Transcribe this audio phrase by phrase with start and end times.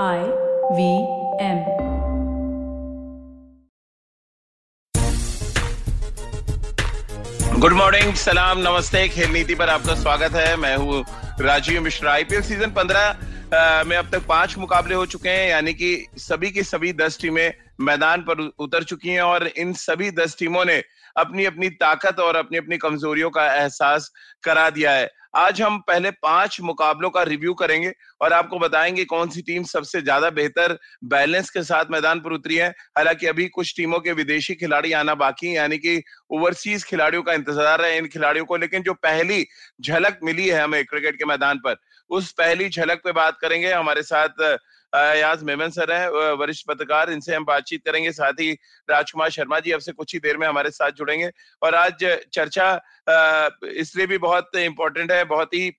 [0.00, 0.20] I
[0.72, 0.84] V
[1.38, 1.58] M.
[7.60, 11.04] Good morning सलाम नमस्ते खेल नीति पर आपका स्वागत है। मैं हूँ
[11.40, 16.06] राजीव मिश्रा। आईपीएल सीज़न पंद्रह में अब तक पाँच मुकाबले हो चुके हैं, यानी कि
[16.18, 20.64] सभी की सभी दस टीमें मैदान पर उतर चुकी हैं और इन सभी दस टीमों
[20.64, 20.82] ने
[21.16, 24.10] अपनी अपनी ताकत और अपनी अपनी कमजोरियों का एहसास
[24.44, 29.28] करा दिया है। आज हम पहले पाँच मुकाबलों का रिव्यू करेंगे और आपको बताएँगे कौन
[29.30, 32.68] सी टीम सबसे ज़्यादा बेहतर बैलेंस के साथ मैदान पर उतरी है।
[32.98, 37.32] हालाँकि अभी कुछ टीमों के विदेशी खिलाड़ी आना बाकी है, यानी कि ओवरसीज खिलाड़ियों का
[37.32, 39.44] इंतज़ार है इन खिलाड़ियों को, लेकिन जो पहली
[39.80, 41.76] झलक मिली है हमें क्रिकेट के मैदान पर,
[42.10, 44.42] उस पहली झलक पे बात करेंगे। हमारे साथ
[44.92, 48.52] अयाज मेमन सर है वरिष्ठ पत्रकार, इनसे हम बातचीत करेंगे, साथ ही
[48.88, 51.30] राजकुमार शर्मा जी अब से कुछ ही देर में हमारे साथ जुड़ेंगे।
[51.62, 52.74] और आज चर्चा
[53.74, 55.70] इसलिए भी बहुत इंपॉर्टेंट है, बहुत ही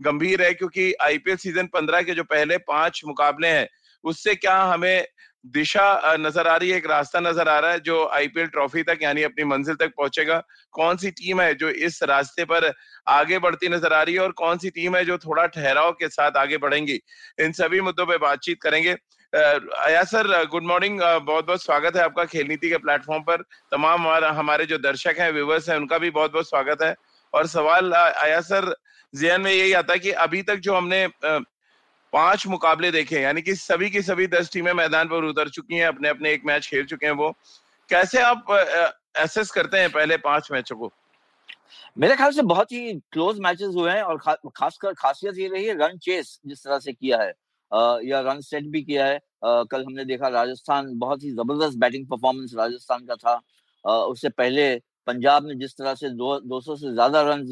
[0.00, 3.68] गंभीर है, क्योंकि आईपीएल सीज़न पंद्रह के जो पहले पाँच मुकाबले हैं,
[4.04, 5.06] उससे क्या हमें
[5.44, 8.98] दिशा नज़र आ रही है, एक रास्ता नज़र आ रहा है, जो आईपीएल ट्रॉफी तक,
[9.02, 10.42] यानी अपनी मंजिल तक पहुंचेगा।
[10.74, 12.72] कौन सी टीम है जो इस रास्ते पर
[13.08, 16.08] आगे बढ़ती नज़र आ रही है और कौन सी टीम है जो थोड़ा ठहराव के
[16.10, 17.00] साथ आगे बढ़ेंगी?
[17.38, 18.96] इन सभी मुद्दों पर बातचीत करेंगे।
[19.32, 24.06] अया सर, गुड मॉर्निंग बहुत बहुत स्वागत है आपका खेल नीति के प्लेटफॉर्म पर। तमाम
[24.08, 26.94] हमारे जो दर्शक हैं, व्यूवर्स हैं, उनका भी बहुत बहुत स्वागत है।
[27.32, 28.74] और सवाल आया सर,
[29.14, 31.06] जहन में यही आता है कि अभी तक जो हमने
[32.12, 35.86] पाँच मुकाबले देखे यानी कि सभी की सभी दस टीमें मैदान पर उतर चुकी हैं
[35.86, 37.30] अपने अपने एक मैच खेल चुके हैं वो।
[37.88, 38.50] कैसे आप
[39.20, 40.90] एसेस करते हैं पहले पाँच मैचों को?
[41.98, 45.64] मेरे ख्याल से बहुत ही क्लोज मैचेस हुए हैं और खा, खासकर खासियत ये रही
[45.64, 47.32] है रन चेस जिस तरह से किया है।
[47.72, 51.78] आ, या रन सेट भी किया है। आ, कल हमने देखा राजस्थान बहुत ही ज़बरदस्त
[51.78, 53.40] बैटिंग परफॉर्मेंस राजस्थान का था।
[53.84, 54.74] आ, उससे पहले
[55.06, 57.46] पंजाब ने जिस तरह से दो दो सौ से ज़्यादा रन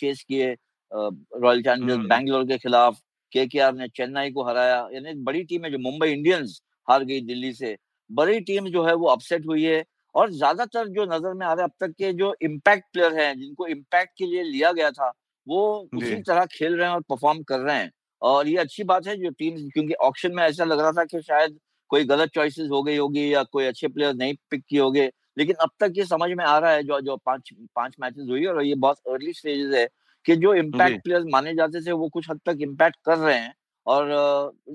[0.00, 0.52] चेस किए
[0.92, 2.98] रॉयल चैलेंजर्स बैंगलोर के खिलाफ।
[3.32, 7.04] के के आर ने चेन्नई को हराया। यानी बड़ी टीम है जो मुंबई इंडियंस हार
[7.04, 7.76] गई दिल्ली से।
[8.10, 9.84] बड़ी टीम जो है वो अपसेट हुई है
[10.14, 13.38] और ज़्यादातर जो नज़र में आ रहा है अब तक के जो इम्पैक्ट प्लेयर हैं
[13.38, 15.12] जिनको इम्पैक्ट के लिए लिया गया था
[15.46, 15.60] वो
[15.94, 17.90] उसी तरह खेल रहे हैं और परफॉर्म कर रहे हैं।
[18.22, 21.20] और ये अच्छी बात है जो टीम क्योंकि ऑप्शन में ऐसा लग रहा था कि
[21.22, 21.58] शायद
[21.90, 25.56] कोई गलत चॉइसेस हो गई होगी या कोई अच्छे प्लेयर नहीं पिक किए होंगे। लेकिन
[25.62, 28.62] अब तक ये समझ में आ रहा है जो जो पाँच पाँच मैचेस हुई और
[28.64, 29.86] ये बहुत अर्ली स्टेजेस है।
[30.28, 33.54] कि जो इम्पैक्ट प्लेयर्स माने जाते थे वो कुछ हद तक इम्पैक्ट कर रहे हैं
[33.86, 34.08] और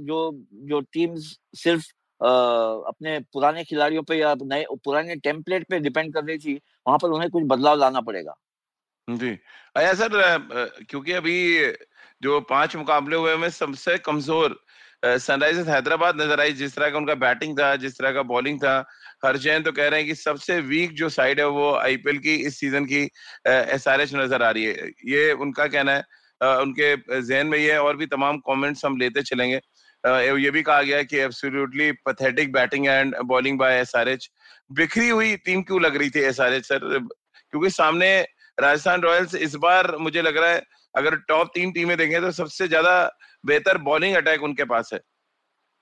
[0.04, 0.20] जो
[0.66, 1.86] जो टीम्स सिर्फ़
[2.22, 6.56] अपने पुराने खिलाड़ियों पे या नए पुराने टेम्पलेट पे डिपेंड कर रही थी
[6.88, 8.34] वहाँ पर उन्हें कुछ बदलाव लाना पड़ेगा।
[9.08, 9.30] जी।
[9.76, 11.34] अच्छा सर क्योंकि अभी
[12.22, 14.56] जो पाँच मुकाबले हुए में सबसे कमज़ोर
[15.04, 18.78] सनराइजर्स हैदराबाद नज़र आई, जिस तरह का उनका बैटिंग था, जिस तरह का बॉलिंग था।
[19.26, 22.36] हर जैन तो कह रहे हैं कि सबसे वीक जो साइड है वो आईपीएल की
[22.48, 23.02] इस सीज़न की
[23.48, 26.04] एस आर नज़र आ रही है। ये उनका कहना है।
[26.42, 29.60] उनके जहन में ये और भी तमाम कमेंट्स हम लेते चलेंगे।
[30.04, 34.30] ये भी कहा गया कि absolutely pathetic batting and bowling by SRH
[34.72, 38.10] बिखरी हुई टीम क्यों लग रही थी एसआरएच सर क्योंकि सामने
[38.58, 40.62] राजस्थान रॉयल्स इस बार मुझे लग रहा है,
[40.96, 42.96] अगर टॉप तीन टीमें देखें तो सबसे ज़्यादा
[43.44, 45.00] बेहतर बॉलिंग अटैक उनके पास है।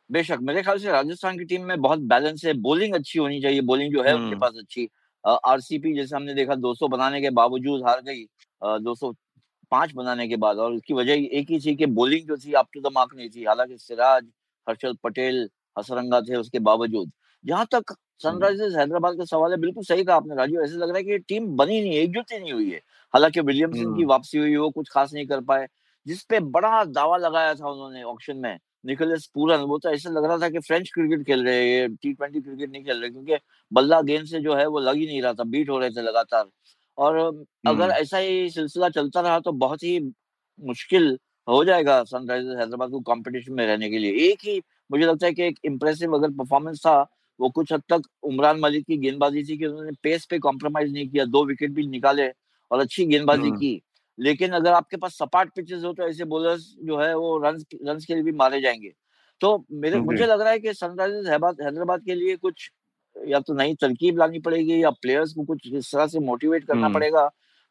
[0.10, 3.62] बेशक मेरे ख्याल से राजस्थान की टीम में बहुत बैलेंस है। बॉलिंग अच्छी होनी चाहिए।
[3.62, 4.88] बॉलिंग जो है उनके हम्म। पास अच्छी
[5.24, 8.24] आरसीपी जैसे हमने देखा 200 बनाने के बावजूद हार गई
[8.84, 9.12] दो सौ
[9.72, 12.68] पाँच बनाने के बाद। और उसकी वजह एक ही थी कि बॉलिंग जो थी अप
[12.74, 14.24] टू द मार्क नहीं थी। हालाँकि सिराज
[14.68, 17.12] हर्षल पटेल हसरंगा थे उसके बावजूद।
[17.46, 20.98] जहाँ तक सनराइजर्स हैदराबाद का सवाल है। बिल्कुल सही कहा आपने राजू ऐसे लग रहा
[20.98, 22.82] है कि टीम बनी नहीं एकजुट ही नहीं हुई है।
[23.14, 25.68] हालाँकि विलियमसन की हम्म। वापसी हुई वो कुछ खास नहीं कर पाए।
[26.06, 30.38] जिसपे बड़ा दावा लगाया था उन्होंने ऑक्शन में निकोलस पूरन वो तो ऐसा लग रहा
[30.38, 33.38] था कि फ्रेंच क्रिकेट खेल रहे हैं टी ट्वेंटी क्रिकेट नहीं खेल रहे क्योंकि
[33.72, 36.02] बल्ला गेंद से जो है वो लग ही नहीं रहा था बीट हो रहे थे
[36.02, 36.46] लगातार
[36.98, 40.00] और अगर हम्म। ऐसा ही सिलसिला चलता रहा तो बहुत ही
[40.60, 41.18] मुश्किल
[41.48, 45.34] हो जाएगा सनराइजर्स हैदराबाद को कंपटीशन में रहने के लिए एक ही मुझे लगता है
[45.34, 47.00] कि एक इम्प्रेसिव अगर परफॉर्मेंस था
[47.40, 51.08] वो कुछ हद तक उमरान मलिक की गेंदबाजी थी कि उन्होंने पेस पे कॉम्प्रोमाइज नहीं
[51.10, 52.28] किया दो विकेट भी निकाले
[52.72, 53.82] और अच्छी गेंदबाजी हम्म। की
[54.18, 58.00] लेकिन अगर आपके पास सपाट पिचेस हो तो ऐसे बॉलर्स जो है वो रन रन
[58.00, 58.92] के लिए भी मारे जाएँगे।
[59.42, 61.28] तो मेरे मुझे लग रहा है कि सनराइजर्स
[61.62, 62.70] हैदराबाद के लिए कुछ
[63.16, 66.90] या तो नई तरकीब लानी पड़ेगी या प्लेयर्स को कुछ इस तरह से मोटिवेट करना।
[66.90, 67.26] पड़ेगा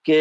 [0.07, 0.17] कि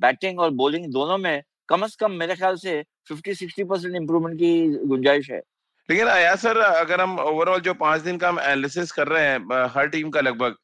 [0.00, 4.86] बैटिंग और बॉलिंग दोनों में कम अज कम मेरे ख्याल से 50-60 परसेंट इम्प्रूवमेंट की
[4.86, 5.40] गुंजाइश है।
[5.88, 9.66] लेकिन आया सर अगर हम ओवरऑल जो पाँच दिन का हम एनालिसिस कर रहे हैं
[9.74, 10.56] हर टीम का लगभग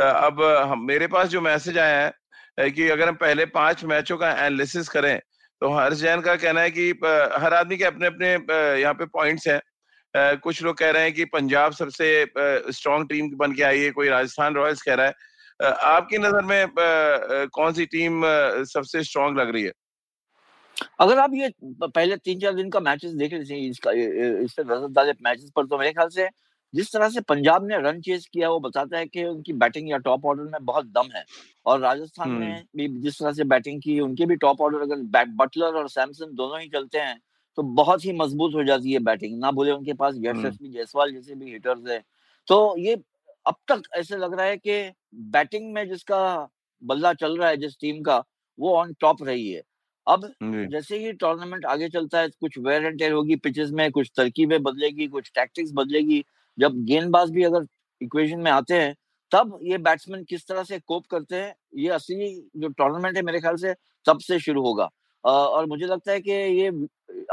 [0.00, 2.12] अब मेरे पास जो मैसेज आया है
[2.58, 5.18] कि अगर हम पहले पाँच मैचों का एनालिसिस करें
[5.62, 6.90] तो हर्ष जैन का कहना है कि
[7.40, 8.32] हर आदमी के अपने अपने
[8.80, 9.60] यहाँ पे पॉइंट्स हैं।
[10.40, 12.06] कुछ लोग कह रहे हैं कि पंजाब सबसे
[12.72, 15.14] स्ट्रॉन्ग टीम बन के आई है, कोई राजस्थान रॉयल्स कह रहा है।
[15.86, 18.22] आपकी नज़र में कौन सी टीम
[18.68, 19.72] सबसे स्ट्रॉन्ग लग रही है?
[21.00, 25.66] अगर आप ये पहले तीन चार दिन का मैचेस देख थे इसका, इससे मैचेस पर
[25.66, 26.28] तो मेरे ख्याल से
[26.74, 29.98] जिस तरह से पंजाब ने रन चेस किया वो बताता है कि उनकी बैटिंग या
[29.98, 31.24] टॉप ऑर्डर में बहुत दम है।
[31.66, 35.24] और राजस्थान ने हम्म। भी जिस तरह से बैटिंग की उनके भी टॉप ऑर्डर अगर
[35.36, 37.18] बटलर और सैमसन दोनों ही चलते हैं
[37.58, 41.12] तो बहुत ही मज़बूत हो जाती है बैटिंग। ना बोले उनके पास हम्म। यशस्वी जायसवाल
[41.12, 42.02] जैसे भी हिटर्स है।
[42.48, 42.94] तो ये
[43.46, 44.92] अब तक ऐसे लग रहा है कि
[45.30, 46.48] बैटिंग में जिसका
[46.82, 48.22] बल्ला चल रहा है जिस टीम का
[48.58, 49.62] वो ऑन टॉप रही है।
[50.06, 54.10] अब जैसे ही टूर्नामेंट आगे चलता है कुछ वेयर एंड टेयर होगी पिचेस में कुछ
[54.16, 56.24] तरकीबें बदलेगी कुछ टैक्टिक्स बदलेगी
[56.58, 57.66] जब गेंदबाज भी अगर
[58.00, 58.94] इक्वेशन में आते हैं
[59.32, 63.40] तब ये बैट्समैन किस तरह से कोप करते हैं ये असली जो टूर्नामेंट है मेरे
[63.40, 63.74] ख्याल से
[64.06, 64.88] तब से शुरू होगा।
[65.24, 66.68] और मुझे लगता है कि ये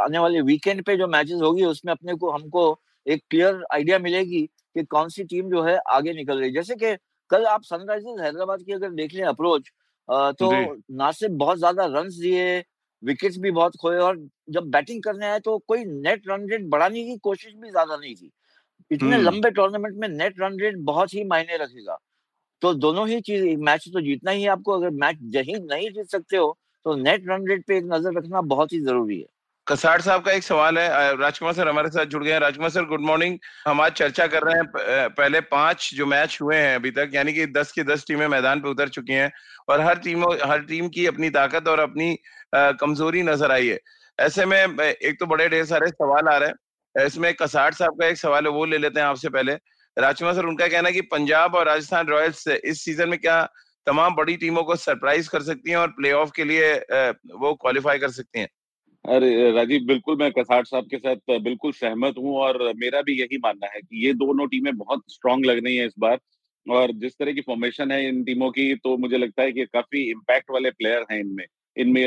[0.03, 2.63] आने वाले वीकेंड पे जो मैचेस होगी उसमें अपने को हमको
[3.05, 6.75] एक क्लियर आइडिया मिलेगी कि कौन सी टीम जो है आगे निकल रही है। जैसे
[6.75, 6.95] कि
[7.31, 9.69] कल आप सनराइजर्स हैदराबाद की अगर देख लें अप्रोच
[10.09, 12.63] तो जी। ना सिर्फ़ बहुत ज़्यादा रन दिए
[13.03, 14.17] विकेट्स भी बहुत खोए और
[14.49, 18.15] जब बैटिंग करने आए तो कोई नेट रन रेट बढ़ाने की कोशिश भी ज़्यादा नहीं
[18.15, 18.31] थी
[18.91, 21.97] इतने हम्म। लंबे टूर्नामेंट में नेट रन रेट बहुत ही मायने रखेगा।
[22.61, 26.37] तो दोनों ही चीज़ मैच तो जीतना ही आपको अगर मैच जही नहीं जीत सकते
[26.37, 29.25] हो तो नेट रन रेट पे एक नज़र रखना बहुत ही ज़रूरी है।
[29.67, 32.85] कसार साहब का एक सवाल है राजकुमार सर हमारे साथ जुड़ गए हैं। राजकुमार सर
[32.85, 33.37] गुड मॉर्निंग
[33.67, 37.33] हम आज चर्चा कर रहे हैं पहले पाँच जो मैच हुए हैं अभी तक यानी
[37.33, 39.31] कि दस की दस टीमें मैदान पे उतर चुकी हैं
[39.69, 42.17] और हर टीमों हर टीम की अपनी ताकत और अपनी
[42.55, 43.79] कमज़ोरी नज़र आई है।
[44.19, 46.55] ऐसे में एक तो बड़े ढेर सारे सवाल आ रहे हैं।
[46.95, 49.53] इसमें कसार साहब का एक सवाल है, वो ले लेते हैं आपसे पहले।
[49.97, 53.41] राजकुमार सर, उनका कहना है कि पंजाब और राजस्थान रॉयल्स इस सीज़न में क्या
[53.87, 56.73] तमाम बड़ी टीमों को सरप्राइज़ कर सकती हैं और प्लेऑफ के लिए
[57.35, 58.47] वो क्वालिफाई कर सकती हैं?
[59.05, 63.37] अरे, राजीव, बिल्कुल मैं कसाट साहब के साथ बिल्कुल सहमत हूँ और मेरा भी यही
[63.37, 66.19] मानना है कि ये दोनों टीमें बहुत स्ट्रांग लग रही हैं इस बार।
[66.67, 70.01] और जिस तरह की फॉर्मेशन है इन टीमों की तो मुझे लगता है कि काफ़ी
[70.11, 71.45] इम्पैक्ट वाले प्लेयर हैं इनमें।
[71.77, 72.03] इनमें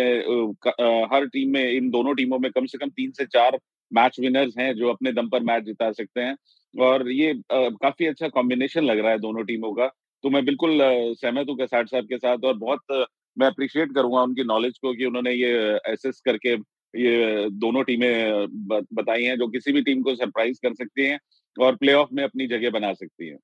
[1.12, 3.58] हर टीम में, इन दोनों टीमों में कम से कम तीन से चार
[3.93, 6.37] मैच विनर्स हैं जो अपने दम पर मैच जिता सकते हैं।
[6.75, 9.87] और ये अ, काफ़ी अच्छा कॉम्बिनेशन लग रहा है दोनों टीमों का।
[10.25, 10.79] तो मैं बिल्कुल
[11.23, 13.06] सहमत हूँ साहब के साथ और बहुत
[13.38, 16.52] मैं अप्रिशिएट करूँगा उनकी नॉलेज को कि उन्होंने ये एसेस करके
[16.94, 18.46] ये दोनों टीमें
[18.94, 21.19] बताई हैं जो किसी भी टीम को सरप्राइज़ कर सकती हैं
[21.61, 23.38] और प्लेऑफ में अपनी जगह बना सकती हैं।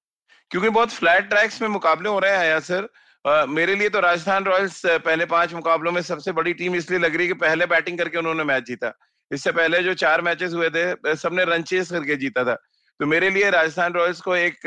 [0.50, 2.88] क्योंकि बहुत फ्लैट ट्रैक्स में मुकाबले हो रहे हैं हया सर।
[3.25, 7.17] अ, मेरे लिए तो राजस्थान रॉयल्स पहले पाँच मुकाबलों में सबसे बड़ी टीम इसलिए लग
[7.17, 8.93] रही है कि पहले बैटिंग करके उन्होंने मैच जीता।
[9.31, 12.55] इससे पहले जो चार मैचेस हुए थे सबने रन चेस करके जीता था।
[13.00, 14.67] तो मेरे लिए राजस्थान रॉयल्स को एक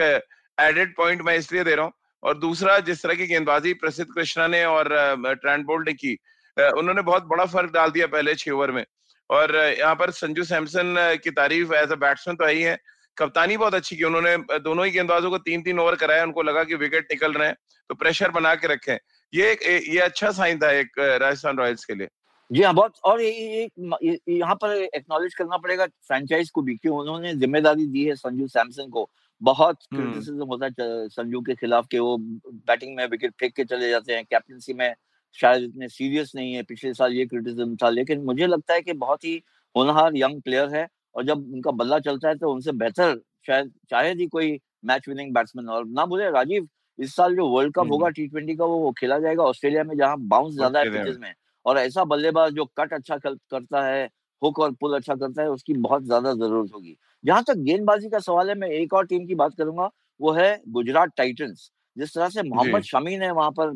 [0.57, 1.94] एडेड पॉइंट मैं इसलिए दे रहा हूँ
[2.24, 4.88] और दूसरा, जिस तरह की गेंदबाजी प्रसिद्ध कृष्णा ने और
[5.36, 6.18] ट्रेंट बोल्ट ने की
[6.57, 8.83] उन्होंने बहुत बड़ा फ़र्क डाल दिया पहले छह ओवर में।
[9.30, 12.77] और यहाँ पर संजू सैमसन की तारीफ़ एज अ बैट्समैन तो आई है
[13.18, 16.63] कप्तानी बहुत अच्छी की, उन्होंने दोनों ही गेंदबाजों को तीन तीन ओवर कराया, उनको लगा
[16.63, 17.56] कि विकेट निकल रहे हैं
[17.89, 18.98] तो प्रेशर बना के रखे।
[19.33, 22.07] ये ये अच्छा साइन था एक राजस्थान रॉयल्स के लिए।
[22.51, 23.69] जी हाँ बहुत और ये,
[24.03, 28.47] ये, यहाँ पर एक्नॉलेज करना पड़ेगा फ्रेंचाइज को भी कि उन्होंने ज़िम्मेदारी दी है संजू
[28.47, 29.09] सैमसन को।
[29.41, 33.89] बहुत क्रिटिसिज्म होता है संजू के खिलाफ कि वो बैटिंग में विकेट फेंक के चले
[33.89, 34.94] जाते हैं। कैप्टनसी में
[35.38, 38.94] शायद इतने सीरियस नहीं है। पिछले साल ये क्रिटिसिज्म था लेकिन मुझे लगता है कि
[38.95, 39.35] बहुत ही
[39.75, 44.19] होनहार यंग प्लेयर है और जब उनका बल्ला चलता है तो उनसे बेहतर शायद शायद
[44.19, 46.67] ही कोई मैच विनिंग बैट्समैन और ना बोले राजीव
[46.99, 50.17] इस साल जो वर्ल्ड कप होगा टी ट्वेंटी का वो खेला जाएगा ऑस्ट्रेलिया में जहाँ
[50.19, 51.33] बाउंस ज़्यादा है पिचेस में।
[51.68, 54.10] और ऐसा बल्लेबाज जो कट अच्छा कर, करता है
[54.42, 58.19] हुक और पुल अच्छा करता है उसकी बहुत ज़्यादा ज़रूरत होगी। जहाँ तक गेंदबाजी का
[58.19, 62.30] सवाल है मैं एक और टीम की बात करूँगा वो है गुजरात टाइटंस। जिस तरह
[62.30, 63.71] से मोहम्मद शमी ने वहाँ पर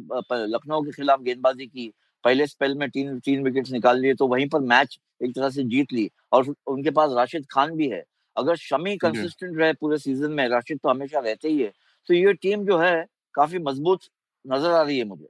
[0.47, 1.91] लखनऊ के खिलाफ गेंदबाजी की
[2.23, 5.63] पहले स्पेल में तीन तीन विकेट्स निकाल लिए तो वहीं पर मैच एक तरह से
[5.65, 8.03] जीत ली और उनके पास राशिद खान भी है।
[8.35, 11.71] अगर शमी कंसिस्टेंट रहे पूरे सीज़न में राशिद तो हमेशा रहते ही है।
[12.09, 13.05] तो ये टीम जो है
[13.35, 14.01] काफ़ी मज़बूत
[14.45, 15.27] नज़र आ रही है मुझे।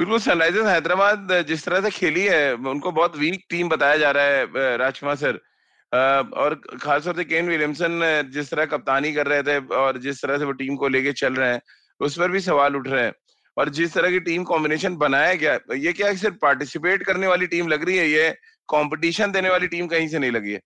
[0.00, 4.24] बिल्कुल सनराइजर्स हैदराबाद जिस तरह से खेली है, उनको बहुत वीक टीम बताया जा रहा
[4.24, 5.38] है राजकुमार सर।
[6.34, 10.44] और खासतौर से केन विलियमसन जिस तरह कप्तानी कर रहे थे और जिस तरह से
[10.44, 11.60] वो टीम को लेके चल रहे हैं,
[12.00, 13.12] उस पर भी सवाल उठ रहे हैं।
[13.56, 17.68] और जिस तरह की टीम कॉम्बिनेशन बनाया गया, ये क्या सिर्फ़ पार्टिसिपेट करने वाली टीम
[17.68, 18.08] लग रही है?
[18.08, 18.30] ये
[18.68, 20.60] कंपटीशन देने वाली टीम कहीं से नहीं लगी है?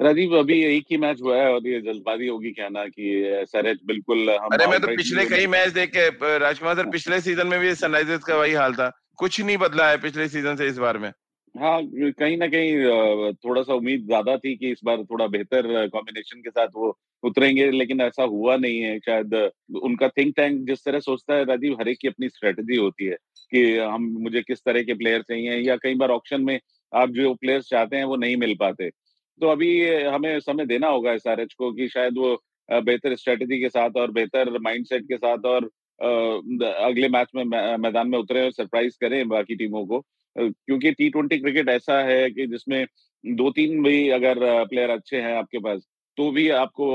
[0.00, 3.78] राजीव अभी एक ही मैच हुआ है और ये जल्दबाजी होगी क्या ना कि एसआरएच
[3.86, 7.58] बिल्कुल हम अरे मैं तो पिछले कई मैच देख के राजकुमार सर पिछले सीज़न में
[7.60, 10.98] भी सनराइजर्स का वही हाल था। कुछ नहीं बदला है पिछले सीज़न से इस बार
[10.98, 11.10] में।
[11.54, 11.80] हाँ
[12.12, 16.50] कहीं ना कहीं थोड़ा सा उम्मीद ज़्यादा थी कि इस बार थोड़ा बेहतर कॉम्बिनेशन के
[16.50, 19.34] साथ वो उतरेंगे लेकिन ऐसा हुआ नहीं है। शायद
[19.82, 23.16] उनका थिंक टैंक जिस तरह सोचता है राजीव हरेक की अपनी स्ट्रेटजी होती है
[23.52, 26.58] कि हम मुझे किस तरह के प्लेयर चाहिए या कई बार ऑप्शन में
[26.92, 28.90] आप जो प्लेयर्स चाहते हैं वो नहीं मिल पाते।
[29.40, 29.70] तो अभी
[30.04, 32.34] हमें समय देना होगा एसआरएच को कि शायद वो
[32.68, 35.64] बेहतर स्ट्रेटजी के साथ और बेहतर माइंडसेट के साथ और
[36.64, 37.44] अगले मैच में
[37.78, 40.00] मैदान में उतरे और सरप्राइज़ करें बाकी टीमों को।
[40.36, 42.84] क्योंकि टी ट्वेंटी क्रिकेट ऐसा है कि जिसमें
[43.24, 44.38] दो तीन भी अगर
[44.68, 45.82] प्लेयर अच्छे हैं आपके पास
[46.18, 46.86] तो भी आपको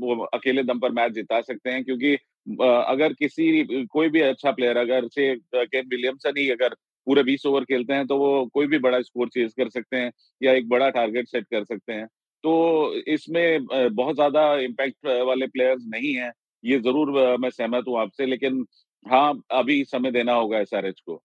[0.00, 2.14] वो अकेले दम पर मैच जिता सकते हैं। क्योंकि
[2.62, 6.74] अगर किसी, कोई भी अच्छा प्लेयर अगर से केन विलियमसन ही अगर
[7.08, 10.10] पूरे बीस ओवर खेलते हैं तो वो कोई भी बड़ा स्कोर चेज कर सकते हैं
[10.40, 12.06] या एक बड़ा टारगेट सेट कर सकते हैं।
[12.44, 16.30] तो इसमें बहुत ज़्यादा इम्पैक्ट वाले प्लेयर्स नहीं है,
[16.64, 18.64] ये ज़रूर मैं सहमत हूँ आपसे, लेकिन
[19.06, 21.22] हाँ अभी समय देना होगा एसआरएच को।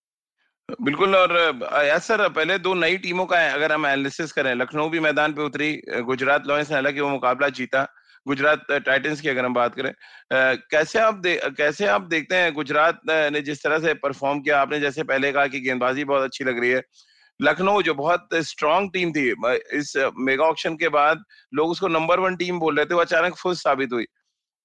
[0.82, 5.34] बिल्कुल, और सर, पहले दो नई टीमों का अगर हम एनालिसिस करें, लखनऊ भी मैदान
[5.34, 5.72] पे उतरी
[6.04, 7.88] गुजरात लॉयंस ने हालाँकि वो मुकाबला जीता
[8.26, 9.92] गुजरात टाइटंस की अगर हम बात करें
[10.72, 11.22] कैसे आप
[11.58, 14.62] कैसे आप देखते हैं गुजरात ने जिस तरह से परफॉर्म किया?
[14.62, 16.82] आपने जैसे पहले कहा कि गेंदबाजी बहुत अच्छी लग रही है।
[17.40, 19.30] लखनऊ, जो बहुत स्ट्रांग टीम थी
[19.78, 23.36] इस मेगा ऑप्शन के बाद लोग उसको नंबर वन टीम बोल रहे थे, वो अचानक
[23.36, 24.06] फुस साबित हुई।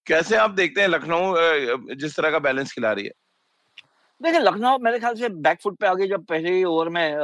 [0.06, 3.12] कैसे आप देखते हैं लखनऊ जिस तरह का बैलेंस खिला रही है?
[4.20, 7.16] देखिए, लखनऊ मेरे ख्याल से बैकफुट पे आ आगे जब पहले ओवर में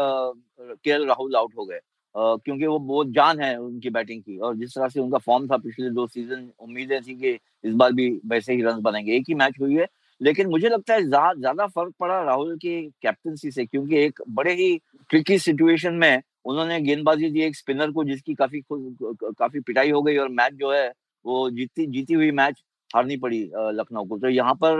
[0.61, 1.79] के राहुल आउट हो गए
[2.15, 5.57] क्योंकि वो बहुत जान है उनकी बैटिंग की और जिस तरह से उनका फॉर्म था
[5.59, 9.35] पिछले दो सीज़न उम्मीदें थी कि इस बार भी वैसे ही रन बनेंगे। एक ही
[9.35, 9.87] मैच हुई है,
[10.21, 14.77] लेकिन मुझे लगता है ज़्यादा फ़र्क पड़ा राहुल की कैप्टनसी से क्योंकि एक बड़े ही
[15.11, 20.17] ट्रिकी सिचुएशन में उन्होंने गेंदबाजी दी, एक स्पिनर को जिसकी काफ़ी काफ़ी पिटाई हो गई
[20.17, 20.89] और मैच जो है
[21.25, 24.79] वो जीती जीती हुई मैच हारनी पड़ी लखनऊ को। तो यहाँ पर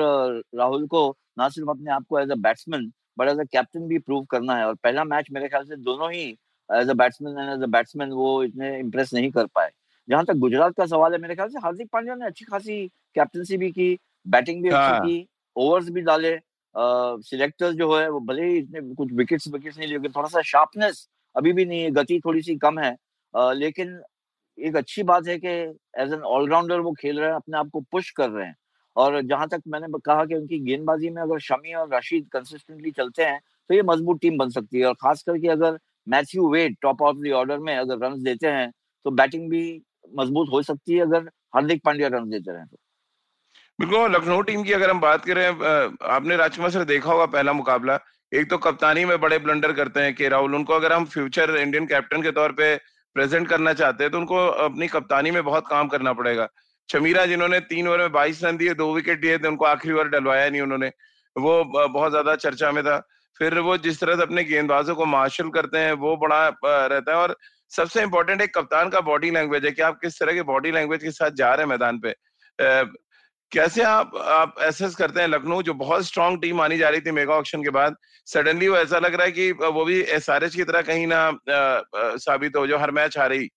[0.57, 3.99] राहुल को ना सिर्फ़ अपने आप को as a batsman but as a captain भी
[4.01, 6.25] प्रूव करना है। और पहला मैच मेरे ख्याल से दोनों ही
[6.71, 9.71] as a batsman and as a batsman वो इतने इम्प्रेस नहीं कर पाए।
[10.09, 13.57] जहाँ तक गुजरात का सवाल है मेरे ख्याल से हार्दिक पांड्या ने अच्छी खासी कैप्टनसी
[13.57, 16.39] भी की बैटिंग भी अच्छी हाँ। की ओवर्स भी डाले
[16.75, 21.07] सिलेक्टर्स जो है वो भले ही इतने कुछ विकेट्स विकेट्स नहीं लेकिन थोड़ा सा शार्पनेस
[21.37, 22.97] अभी भी नहीं है गति थोड़ी सी कम है।
[23.35, 24.01] आ, लेकिन
[24.59, 27.81] एक अच्छी बात है कि एज एन ऑलराउंडर वो खेल रहे हैं अपने आप को
[27.93, 28.57] पुश कर रहे हैं।
[28.97, 33.25] और जहाँ तक मैंने कहा कि उनकी गेंदबाजी में अगर शमी और रशीद कंसिस्टेंटली चलते
[33.25, 33.41] हैं
[33.71, 37.17] तो ये मज़बूत टीम बन सकती है। और खास करके अगर Matthew, Wade, top of
[37.19, 38.71] the order में अगर रन देते हैं
[39.07, 39.65] तो बैटिंग भी
[40.13, 42.77] मज़बूत हो सकती है अगर हार्दिक पांड्या रन देते रहे तो।
[43.79, 45.47] बिल्कुल लखनऊ टीम की अगर हम बात करें
[46.09, 47.99] आपने राजकुमार सर देखा होगा पहला मुकाबला।
[48.33, 51.87] एक तो कप्तानी में बड़े ब्लंडर करते हैं के राहुल, उनको अगर हम फ्यूचर इंडियन
[51.87, 52.75] कैप्टन के तौर पे
[53.17, 56.49] प्रेजेंट करना चाहते हैं तो उनको अपनी कप्तानी में बहुत काम करना पड़ेगा।
[56.89, 60.09] शमीरा जिन्होंने तीन ओवर में बाईस रन दिए, दो विकेट दिए थे, उनको आखिरी ओवर
[60.11, 60.89] डलवाया नहीं उन्होंने।
[61.37, 62.97] वो बहुत ज़्यादा चर्चा में था।
[63.37, 67.19] फिर वो जिस तरह से अपने गेंदबाजों को मार्शल करते हैं, वो बड़ा रहता है।
[67.19, 67.37] और
[67.73, 71.03] सबसे इंपॉर्टेंट एक कप्तान का बॉडी लैंग्वेज है कि आप किस तरह के बॉडी लैंग्वेज
[71.03, 72.15] के साथ जा रहे हैं मैदान पे।
[73.53, 77.11] कैसे आप आप एसेस करते हैं लखनऊ, जो बहुत स्ट्रांग टीम मानी जा रही थी
[77.13, 80.65] मेगा ऑक्शन के बाद सडनली वो ऐसा लग रहा है कि वो भी एस की
[80.65, 81.31] तरह कहीं ना
[82.19, 83.49] साबित हो, जो हर मैच आ रही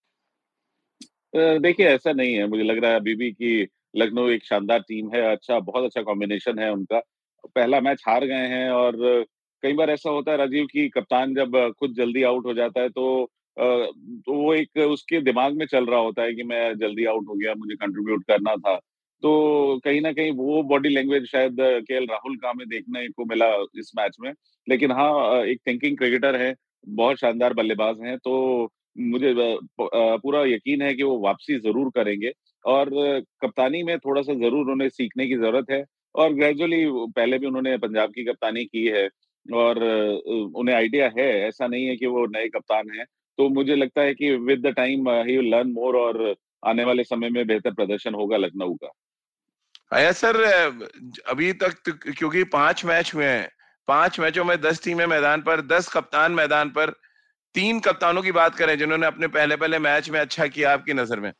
[1.35, 5.09] देखिए, ऐसा नहीं है। मुझे लग रहा है अभी भी कि लखनऊ एक शानदार टीम
[5.13, 6.99] है। अच्छा बहुत अच्छा कॉम्बिनेशन है उनका।
[7.45, 9.25] पहला मैच हार गए हैं और
[9.63, 12.89] कई बार ऐसा होता है राजीव की कप्तान जब खुद जल्दी आउट हो जाता है
[12.89, 17.27] तो तो वो एक उसके दिमाग में चल रहा होता है कि मैं जल्दी आउट
[17.29, 18.75] हो गया, मुझे कंट्रीब्यूट करना था।
[19.23, 21.55] तो कहीं ना कहीं वो बॉडी लैंग्वेज शायद
[21.87, 23.47] के राहुल का हमें देखने को मिला
[23.79, 24.31] इस मैच में।
[24.67, 26.53] लेकिन हाँ एक थिंकिंग क्रिकेटर है,
[26.87, 29.33] बहुत शानदार बल्लेबाज हैं तो मुझे
[29.79, 32.31] पूरा यकीन है कि वो वापसी ज़रूर करेंगे।
[32.65, 32.89] और
[33.41, 35.83] कप्तानी में थोड़ा सा ज़रूर उन्हें सीखने की ज़रूरत है।
[36.15, 36.85] और ग्रेजुअली
[37.15, 39.07] पहले भी उन्होंने पंजाब की कप्तानी की है।
[39.53, 39.83] और
[40.55, 43.05] उन्हें आइडिया है ऐसा नहीं है कि वो नए कप्तान हैं।
[43.37, 46.35] तो मुझे लगता है कि with the time he will learn more और
[46.65, 48.91] आने वाले समय में बेहतर प्रदर्शन होगा लखनऊ का।
[49.93, 50.41] आया सर
[51.27, 53.49] अभी तक तो, क्योंकि पाँच मैच हुए हैं।
[53.87, 56.91] पाँच मैचों में दस टीमें मैदान पर दस कप्तान मैदान पर
[57.55, 61.19] तीन कप्तानों की बात करें जिन्होंने अपने पहले पहले मैच में अच्छा किया आपकी नज़र
[61.19, 61.31] में।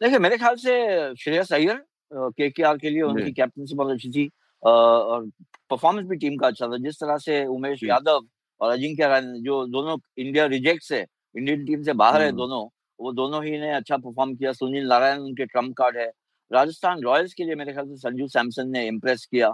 [0.00, 4.10] देखिए मेरे ख्याल से श्रेयस अय्यर के के आर के लिए उनकी कैप्टनसी बहुत अच्छी
[4.10, 4.30] थी।
[4.66, 5.28] और
[5.70, 8.20] परफॉर्मेंस भी टीम का अच्छा था। जिस तरह से उमेश यादव
[8.60, 11.04] और अजिंक्य राय जो दोनों इंडिया रिजेक्ट है
[11.34, 12.66] इंडियन टीम से बाहर है हम्म। दोनों
[12.98, 16.10] वो दोनों ही ने अच्छा परफॉर्म किया। सुनील नारायण उनके ट्रंप कार्ड है।
[16.50, 19.52] राजस्थान रॉयल्स के लिए मेरे ख्याल से संजू सैमसन ने इम्प्रेस किया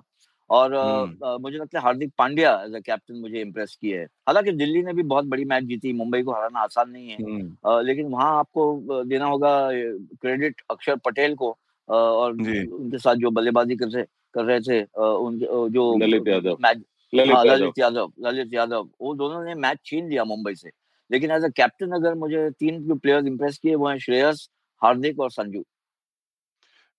[0.50, 4.52] और हम्म। मुझे लगता है Hardik Pandya as a captain मुझे इम्प्रेस किया है। हालाँकि
[4.52, 8.06] दिल्ली ने भी बहुत बड़ी मैच जीती मुंबई को हराना आसान नहीं है। हम्म। लेकिन
[8.06, 11.56] वहाँ आपको देना होगा क्रेडिट अक्षर पटेल को
[11.88, 14.04] और उनके साथ जो बल्लेबाजी कर रहे
[14.34, 15.38] कर रहे थे उन
[15.70, 16.80] जो ललित यादव। मैच
[17.12, 20.70] हाँ, ललित यादव ललित यादव वो दोनों ने मैच छीन लिया मुंबई से।
[21.10, 24.48] लेकिन एज अ कैप्टन अगर मुझे तीन जो प्लेयर्स इंप्रेस किए वो हैं श्रेयस
[24.82, 25.64] हार्दिक और संजू।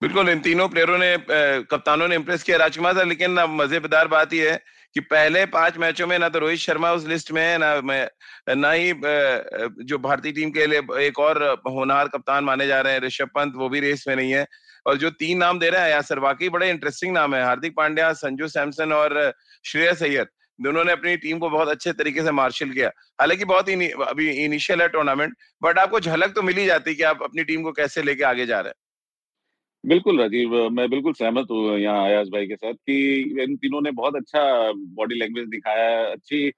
[0.02, 1.16] बिल्कुल इन तीनों प्लेयरों ने
[1.64, 4.62] कप्तानों ने इम्प्रेस किया। राजकुमार सर लेकिन मज़ेदार बात यह है
[4.96, 8.56] कि पहले पाँच मैचों में ना तो रोहित शर्मा उस लिस्ट में है ना मैं
[8.56, 8.94] ना ही
[9.86, 13.54] जो भारतीय टीम के लिए एक और होनहार कप्तान माने जा रहे हैं ऋषभ पंत
[13.56, 14.46] वो भी रेस में नहीं है।
[14.86, 18.12] और जो तीन नाम दे रहे हैं यासर वाकई बड़े इंटरेस्टिंग नाम है हार्दिक पांड्या
[18.14, 19.34] संजू सैमसन और
[19.66, 20.28] श्रेयस अय्यर।
[20.60, 22.90] दोनों ने अपनी टीम को बहुत अच्छे तरीके से मार्शल किया।
[23.22, 27.04] हालाँकि बहुत इनी, अभी इनिशियल है टूर्नामेंट बट आपको झलक तो मिल ही जाती कि
[27.06, 28.83] आप अपनी टीम को कैसे लेके आगे जा रहे हैं।
[29.84, 33.92] बिल्कुल राजीव मैं बिल्कुल सहमत हूँ यहाँ अयाज भाई के साथ कि इन तीनों ने
[33.92, 34.42] बहुत अच्छा
[34.96, 36.52] बॉडी लैंग्वेज दिखाया है अच्छी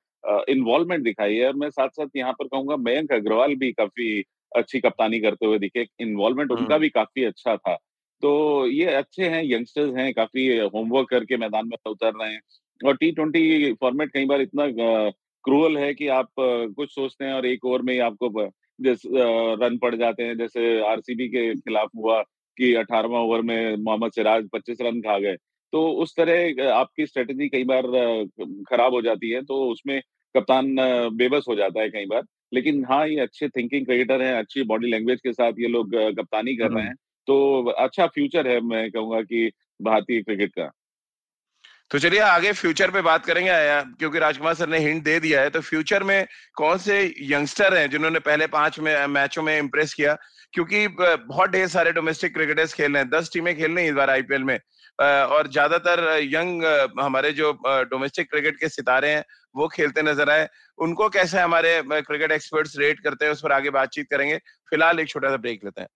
[0.50, 4.80] इन्वॉल्वमेंट दिखाई है और मैं साथ साथ यहाँ पर कहूँगा मयंक अग्रवाल भी काफ़ी अच्छी
[4.80, 7.76] कप्तानी करते हुए दिखे इन्वॉल्वमेंट उनका। भी काफ़ी अच्छा था
[8.24, 8.34] तो
[8.68, 12.42] ये अच्छे हैं यंगस्टर्स हैं काफ़ी होमवर्क करके मैदान में उतर रहे हैं
[12.82, 14.68] और टी ट्वेंटी फॉर्मेट कई बार इतना
[15.46, 18.50] क्रूअल है कि आप कुछ सोचते हैं और एक ओवर में ही आपको
[19.60, 22.24] रन पड़ जाते हैं जैसे आरसीबी के खिलाफ हुआ
[22.58, 25.36] कि अठारहवा ओवर में मोहम्मद सिराज 25 रन खा गए।
[25.74, 27.84] तो उस तरह आपकी स्ट्रेटेजी कई बार
[28.70, 30.02] खराब हो जाती है तो उसमें
[30.36, 30.76] कप्तान
[31.18, 32.22] बेबस हो जाता है कई बार।
[32.54, 36.56] लेकिन हाँ ये अच्छे थिंकिंग क्रिकेटर हैं अच्छी बॉडी लैंग्वेज के साथ ये लोग कप्तानी
[36.56, 36.96] कर रहे हम्म। हैं।
[37.28, 40.72] तो अच्छा फ्यूचर है मैं कहूँगा कि भारतीय क्रिकेट का।
[41.92, 43.52] तो चलिए आगे फ्यूचर पे बात करेंगे
[44.00, 46.26] क्योंकि राजकुमार सर ने हिंट दे दिया है। तो फ्यूचर में
[46.56, 50.18] कौन से यंगस्टर हैं जिन्होंने पहले पाँच में मैचों में इम्प्रेस किया?
[50.54, 53.96] क्योंकि बहुत ढेर सारे डोमेस्टिक क्रिकेटर्स खेल रहे हैं। दस टीमें खेल रही हैं इस
[53.96, 54.60] बार आईपीएल में।
[55.00, 56.64] और ज़्यादातर यंग
[57.00, 59.24] हमारे जो डोमेस्टिक क्रिकेट के सितारे हैं,
[59.56, 60.48] वो खेलते नज़र आए।
[60.80, 64.38] उनको कैसे हमारे क्रिकेट एक्सपर्ट्स रेट करते हैं, उस पर आगे बातचीत करेंगे।
[64.70, 65.88] फ़िलहाल एक छोटा सा ब्रेक लेते हैं।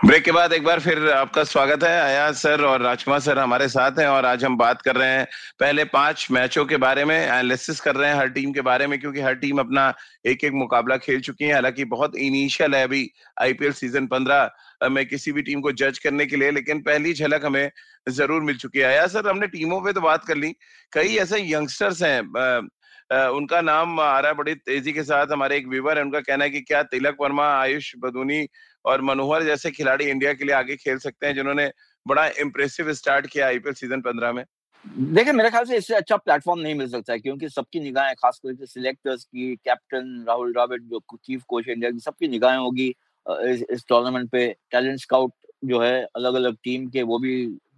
[0.00, 3.66] ब्रेक के बाद एक बार फिर आपका स्वागत है। अयाज सर और राजकुमार सर हमारे
[3.68, 5.26] साथ हैं और आज हम बात कर रहे हैं
[5.60, 8.98] पहले पाँच मैचों के बारे में एनालिसिस कर रहे हैं हर टीम के बारे में,
[9.00, 9.92] क्योंकि हर टीम अपना
[10.26, 13.06] एक एक मुकाबला खेल चुकी है। हालाँकि बहुत इनिशियल है अभी
[13.42, 17.44] आईपीएल सीज़न पंद्रह में किसी भी टीम को जज करने के लिए, लेकिन पहली झलक
[17.44, 17.70] हमें
[18.08, 20.54] ज़रूर मिल चुकी है। अयाज सर, हमने टीमों पे तो बात कर ली।
[20.92, 22.68] कई ऐसे यंगस्टर्स हैं
[23.10, 26.44] उनका नाम आ रहा है, बड़ी तेज़ी के साथ हमारे एक व्यूवर है, उनका कहना
[26.44, 28.46] है कि क्या तिलक वर्मा, आयुष बदूनी
[28.84, 31.70] और मनोहर जैसे खिलाड़ी इंडिया के लिए आगे खेल सकते हैं जिन्होंने
[32.06, 34.44] बड़ा इम्प्रेसिव स्टार्ट किया आईपीएल सीज़न पंद्रह में।
[34.84, 38.40] देखिए मेरे ख्याल से इससे अच्छा प्लेटफॉर्म नहीं मिल सकता है क्योंकि सबकी निगाहें खास
[38.44, 43.64] करके सिलेक्टर्स की कैप्टन राहुल द्राविड जो चीफ कोच इंडिया की सबकी निगाहें होगी इस,
[43.70, 45.32] इस टूर्नामेंट पे। टैलेंट स्काउट
[45.64, 47.34] जो है अलग अलग टीम के वो भी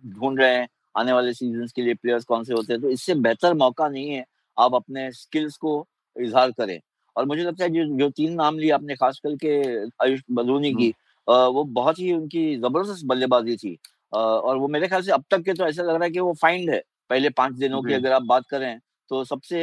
[0.06, 3.14] ढूंढ रहे हैं आने वाले सीज़न के लिए प्लेयर्स कौन से होते हैं। तो इससे
[3.16, 4.24] बेहतर मौका नहीं है
[4.56, 5.74] आप अपने स्किल्स को
[6.16, 6.80] इजहार करें।
[7.16, 9.56] और मुझे लगता है जो जो तीन नाम लिए आपने खास करके
[10.04, 10.92] आयुष बदूनी की
[11.28, 13.76] आ, वो बहुत ही उनकी ज़बरदस्त बल्लेबाजी थी।
[14.12, 16.20] आ, और वो मेरे ख्याल से अब तक के तो ऐसा लग रहा है कि
[16.20, 18.78] वो फाइंड है। पहले पाँच दिनों की अगर आप बात करें
[19.10, 19.62] तो सबसे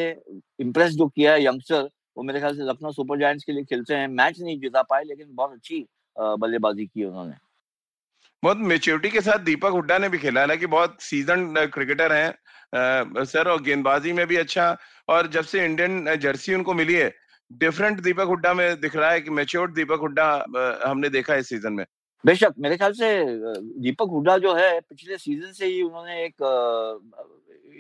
[0.62, 3.96] इम्प्रेस जो किया है यंगस्टर वो मेरे ख्याल से लखनऊ सुपर जायंट्स के लिए खेलते
[3.96, 5.86] हैं। मैच नहीं जिता पाए लेकिन बहुत अच्छी
[6.16, 7.36] बल्लेबाजी की उन्होंने।
[8.44, 13.48] बहुत मेच्योरिटी के साथ दीपक हुड्डा ने भी खेला हालाँकि बहुत सीज़न क्रिकेटर हैं। सर
[13.48, 14.76] और गेंदबाजी में भी अच्छा
[15.10, 17.10] और जब से इंडियन जर्सी उनको मिली है
[17.52, 20.28] डिफरेंट दीपक हुड्डा में दिख रहा है कि मेच्योर्ड दीपक हुड्डा
[20.86, 21.86] हमने देखा है इस सीज़न में।
[22.24, 23.10] बेशक मेरे ख्याल से
[23.82, 26.36] दीपक हुड्डा जो है पिछले सीज़न से ही उन्होंने एक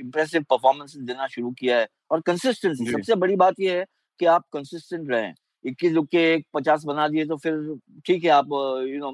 [0.01, 3.85] इम्प्रेसिव परफॉर्मेंस देना शुरू किया है और कंसिस्टेंसी सबसे बड़ी बात यह है
[4.19, 5.33] कि आप कंसिस्टेंट रहें।
[5.65, 8.45] इक्कीस लुक के एक पचास बना दिए तो फिर ठीक है आप
[8.89, 9.11] यू नो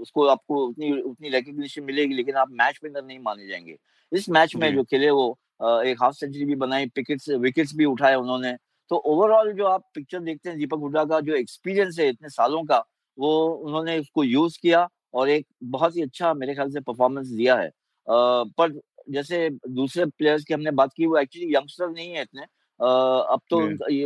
[0.00, 3.76] उसको आपको उतनी उतनी रिकग्निशन मिलेगी लेकिन आप मैच विनर नहीं माने जाएँगे।
[4.12, 8.14] इस मैच में जो। खेले वो एक हाफ़ सेंचुरी भी बनाई पिकेट्स विकेट्स भी उठाए
[8.16, 8.52] उन्होंने।
[8.90, 12.62] तो ओवरऑल जो आप पिक्चर देखते हैं दीपक हुड्डा का जो एक्सपीरियंस है इतने सालों
[12.64, 12.78] का
[13.18, 17.56] वो उन्होंने उसको यूज़ किया और एक बहुत ही अच्छा मेरे ख्याल से परफॉर्मेंस दिया
[17.56, 17.70] है। आ,
[18.06, 22.88] पर जैसे दूसरे प्लेयर्स की हमने बात की वो एक्चुअली यंगस्टर नहीं है इतने। आ,
[23.34, 23.58] अब तो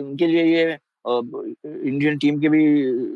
[0.05, 2.63] उनके लिए ये इंडियन टीम के भी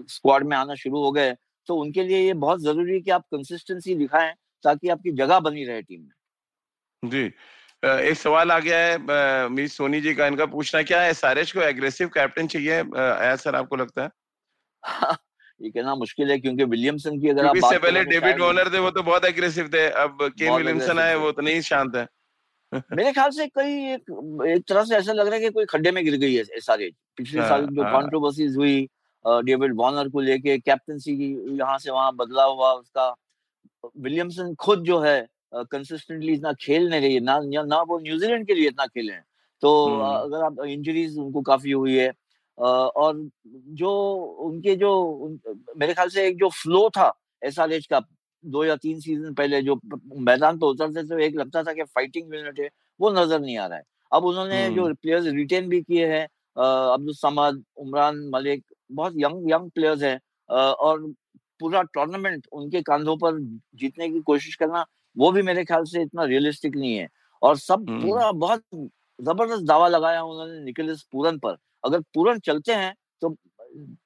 [0.09, 1.35] स्क्वाड में आना शुरू हो गए
[1.69, 4.33] तो उनके लिए ये बहुत ज़रूरी है कि आप कंसिस्टेंसी दिखाएँ
[4.65, 7.31] ताकि आपकी जगह बनी रहे टीम में। जी।
[7.87, 11.61] एक सवाल आ गया है मिस सोनी जी का इनका पूछना क्या है सारेश को
[11.61, 14.11] एग्रेसिव कैप्टन चाहिए आया सर आपको लगता है?
[15.61, 18.91] ये कहना मुश्किल है क्योंकि विलियमसन की अगर आप इससे पहले डेविड वॉर्नर थे वो
[18.91, 22.07] तो बहुत एग्रेसिव थे अब केन विलियमसन आए वो तो नहीं शांत है।
[22.93, 24.11] मेरे ख्याल से कई एक
[24.49, 26.91] एक तरह से ऐसा लग रहा है कि कोई खड्डे में गिर गई है सारे
[27.17, 28.89] पिछले हाँ, साल जो कंट्रोवर्सीज हाँ। हुई
[29.45, 33.15] डेविड वॉर्नर को लेके कैप्टनसी की यहाँ से वहाँ बदला हुआ उसका।
[33.97, 35.19] विलियमसन खुद जो है
[35.53, 39.25] कंसिस्टेंटली इतना खेल नहीं रही है ना ना वो न्यूजीलैंड के लिए इतना खेले हैं
[39.63, 42.13] तो। अगर आप इंजरीज उनको काफ़ी हुई है
[42.59, 43.29] और
[43.75, 43.91] जो
[44.41, 45.39] उनके जो उन,
[45.77, 48.01] मेरे ख्याल से एक जो फ्लो था एस आर एच का
[48.45, 49.81] दो या तीन सीज़न पहले जो
[50.21, 52.69] मैदान पर उतरते थे एक लगता था कि फाइटिंग यूनिट है
[53.01, 57.15] वो नज़र नहीं आ रहा है अब उन्होंने जो प्लेयर्स। रिटेन भी किए हैं अब्दुल
[57.15, 60.19] समद उमरान मलिक बहुत यंग यंग प्लेयर्स हैं
[60.51, 61.07] और
[61.61, 63.39] पूरा टूर्नामेंट उनके कंधों पर
[63.81, 64.85] जीतने की कोशिश करना
[65.17, 67.09] वो भी मेरे ख्याल से इतना रियलिस्टिक नहीं है।
[67.43, 68.63] और सब। पूरा बहुत
[69.19, 73.35] ज़बरदस्त दावा लगाया उन्होंने निकलिस पूरन पर। अगर पूरन चलते हैं तो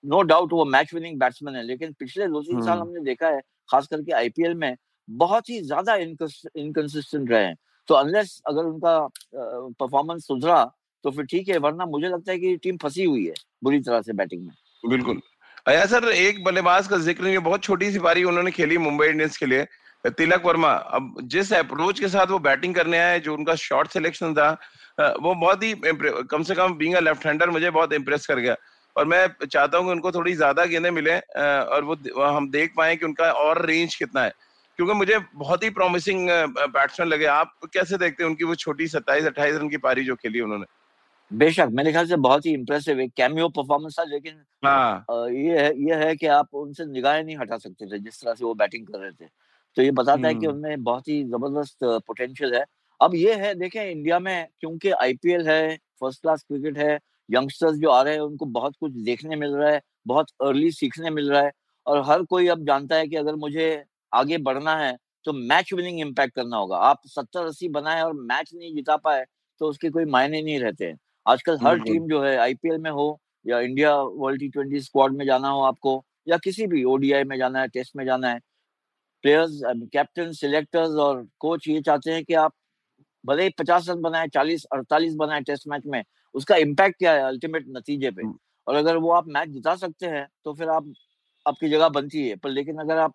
[0.07, 3.41] नो डाउट वो मैच विनिंग बैट्समैन है लेकिन पिछले दो तीन साल। हमने देखा है
[3.71, 4.75] खास करके आईपीएल में
[5.09, 7.57] बहुत ही ज़्यादा इनकंसिस्टेंट रहे हैं।
[7.89, 8.99] तो अनलेस अगर उनका
[9.35, 10.65] परफॉर्मेंस सुधरा
[11.05, 14.03] तो फिर ठीक है वरना मुझे लगता है कि टीम फंसी हुई है बुरी तरह
[14.03, 15.21] से बैटिंग में। बिल्कुल।
[15.67, 19.37] अया सर एक बल्लेबाज का ज़िक्र नहीं बहुत छोटी सी पारी उन्होंने खेली मुंबई इंडियंस
[19.37, 19.67] के लिए।
[20.05, 24.35] तिलक वर्मा अब जिस अप्रोच के साथ वो बैटिंग करने आए जो उनका शॉर्ट सिलेक्शन
[24.35, 24.51] था
[24.99, 25.75] वो बहुत ही
[26.31, 28.57] कम से कम बींग लेफ़्ट हैंडर मुझे बहुत इंप्रेस कर गया।
[28.97, 32.97] और मैं चाहता हूँ कि उनको थोड़ी ज़्यादा गेंदें मिले और वो हम देख पाए
[32.97, 34.33] कि उनका और रेंज कितना है।
[34.79, 39.27] क्योंकि मुझे बहुत ही प्रॉमिसिंग बैट्समैन लगे। आप कैसे देखते हैं उनकी वो छोटी सत्ताईस
[39.27, 40.65] अट्ठाईस रन की पारी जो खेली उन्होंने?
[41.31, 45.71] बेशक मेरे ख्याल से बहुत ही इम्प्रेसिव एक कैमियो परफॉर्मेंस था लेकिन हाँ। ये है
[45.81, 48.87] ये है कि आप उनसे निगाहें नहीं हटा सकते थे जिस तरह से वो बैटिंग
[48.87, 49.29] कर रहे थे।
[49.77, 52.65] तो ये बताता है कि हम्म। उनमें बहुत ही ज़बरदस्त पोटेंशियल है।
[53.01, 57.91] अब ये है देखें इंडिया में क्योंकि आईपीएल है फ़र्स्ट क्लास क्रिकेट है यंगस्टर्स जो
[57.91, 61.43] आ रहे हैं उनको बहुत कुछ देखने मिल रहा है बहुत अर्ली सीखने मिल रहा
[61.43, 61.53] है
[61.87, 63.69] और हर कोई अब जानता है कि अगर मुझे
[64.13, 68.51] आगे बढ़ना है तो मैच विनिंग इम्पैक्ट करना होगा। आप सत्तर अस्सी बनाए और मैच
[68.55, 69.25] नहीं जिता पाए
[69.61, 73.19] तो उसके कोई मायने नहीं रहते। हैं आजकल हर टीम जो है आईपीएल में हो
[73.47, 77.37] या India world T twenty squad में जाना हो आपको या किसी भी ओडीआई में
[77.39, 78.41] जाना है टेस्ट में जाना है
[79.25, 79.61] प्लेयर्स
[79.93, 82.53] कैप्टन सिलेक्टर्स और कोच ये चाहते हैं कि आप
[83.25, 86.03] भले ही पचास रन बनाए चालीस अड़तालीस बनाए टेस्ट मैच में
[86.35, 88.23] उसका इम्पैक्ट क्या है अल्टीमेट नतीजे पे?
[88.67, 90.93] और अगर वो आप मैच जिता सकते हैं तो फिर आप
[91.47, 93.15] आपकी जगह बनती है। पर लेकिन अगर आप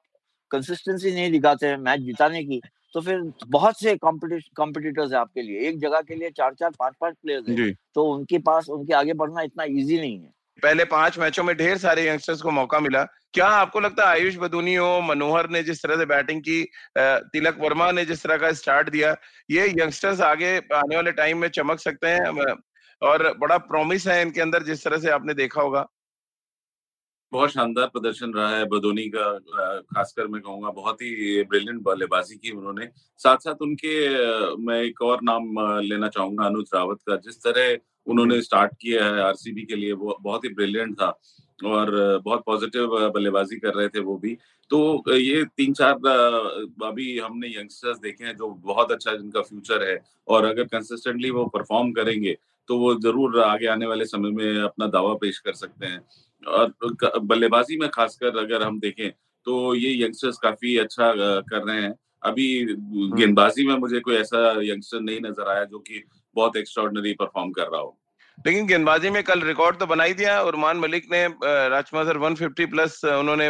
[0.52, 2.62] कंसिस्टेंसी नहीं दिखाते हैं मैच जिताने की
[2.96, 6.94] तो फिर बहुत से कॉम्पिटिटर्स है आपके लिए। एक जगह के लिए चार चार पाँच
[7.02, 10.32] पाँच प्लेयर्स है तो उनके पास उनके आगे बढ़ना इतना ईजी नहीं है।
[10.64, 14.36] पहले पाँच मैचों में ढेर सारे यंगस्टर्स को मौका मिला। क्या आपको लगता है आयुष
[14.38, 16.62] बदूनी हो, मनोहर ने जिस तरह से बैटिंग की
[16.98, 19.16] तिलक वर्मा ने जिस तरह का स्टार्ट दिया,
[19.50, 22.56] ये यंगस्टर्स आगे आने वाले टाइम में चमक सकते हैं
[23.02, 25.86] और बड़ा प्रॉमिस है इनके अंदर जिस तरह से आपने देखा होगा।
[27.36, 29.28] बहुत शानदार प्रदर्शन रहा है बदोनी का
[29.92, 32.88] खासकर मैं कहूँगा बहुत ही ब्रिलियंट बल्लेबाजी की उन्होंने।
[33.20, 33.96] साथ साथ उनके
[34.66, 39.22] मैं एक और नाम लेना चाहूँगा अनुज रावत का। जिस तरह उन्होंने स्टार्ट किया है
[39.22, 41.08] आरसीबी के लिए, वो बहुत ही ब्रिलियंट था
[41.66, 44.38] और बहुत पॉजिटिव बल्लेबाजी कर रहे थे वो भी।
[44.72, 45.94] तो ये तीन चार
[46.86, 51.46] अभी हमने यंगस्टर्स देखे हैं जो बहुत अच्छा जिनका फ्यूचर है और अगर कंसिस्टेंटली वो
[51.56, 52.38] परफॉर्म करेंगे
[52.70, 56.00] तो वो ज़रूर आगे आने वाले समय में अपना दावा पेश कर सकते हैं।
[56.44, 59.10] और बल्लेबाजी में खासकर अगर हम देखें
[59.48, 61.12] तो ये यंगस्टर्स काफ़ी अच्छा
[61.50, 65.80] कर रहे हैं। अभी हम्म। गेंदबाजी में मुझे कोई ऐसा यंगस्टर नहीं नज़र आया जो
[65.80, 66.04] कि
[66.36, 67.98] बहुत एक्स्ट्रॉर्डनरी परफॉर्म कर रहा हो।
[68.38, 71.26] लेकिन गेंदबाजी में कल रिकॉर्ड तो बनाई दिया। उरमान मलिक ने
[71.70, 73.50] राजकुमार सर 150 प्लस उन्होंने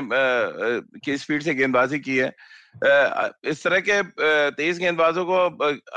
[1.05, 2.31] की स्पीड से गेंदबाजी की है।
[2.83, 4.01] इस तरह के
[4.51, 5.35] तेज गेंदबाजों को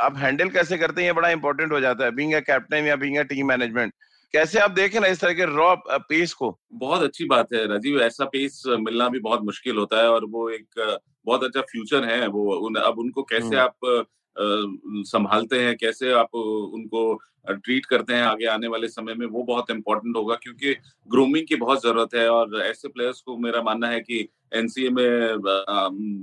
[0.01, 1.09] आप हैंडल कैसे करते हैं?
[1.09, 3.93] ये बड़ा इंपॉर्टेंट हो जाता है बीइंग अ कैप्टन या बीइंग अ टीम मैनेजमेंट।
[4.33, 6.59] कैसे आप देखें ना इस तरह के रॉ पेस को?
[6.73, 10.49] बहुत अच्छी बात है राजीव ऐसा पेस मिलना भी बहुत मुश्किल होता है और वो
[10.51, 16.13] एक बहुत अच्छा फ्यूचर है वो उन, अब उनको कैसे हम्म। आप संभालते हैं कैसे
[16.13, 17.03] आप उनको
[17.47, 20.75] ट्रीट करते हैं आगे आने वाले समय में वो बहुत इंपॉर्टेंट होगा क्योंकि
[21.09, 25.39] ग्रूमिंग की बहुत ज़रूरत है और ऐसे प्लेयर्स को मेरा मानना है कि एनसीए में